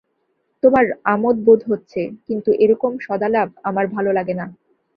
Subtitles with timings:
[0.63, 4.45] তোমার আমোদ বোধ হচ্ছে, কিন্তু এরকম সদালাপ আমার ভালো লাগে না।